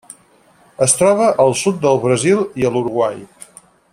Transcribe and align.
Es 0.85 0.95
troba 1.01 1.27
al 1.43 1.53
sud 1.61 1.77
del 1.85 2.01
Brasil 2.07 2.43
i 2.63 2.69
a 2.71 2.75
l'Uruguai. 2.77 3.23